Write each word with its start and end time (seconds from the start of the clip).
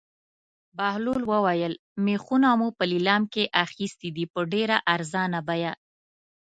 بهلول 0.77 1.21
وویل: 1.31 1.73
مېخونه 2.05 2.49
مو 2.59 2.67
په 2.77 2.83
لېلام 2.91 3.23
کې 3.33 3.43
اخیستي 3.65 4.09
دي 4.15 4.25
په 4.33 4.39
ډېره 4.53 4.77
ارزانه 4.93 5.39
بیه. 5.47 5.73